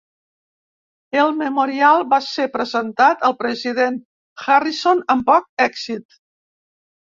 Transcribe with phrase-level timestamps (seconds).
[1.23, 4.01] El Memorial va ser presentat al President
[4.55, 6.19] Harrison amb poc èxit.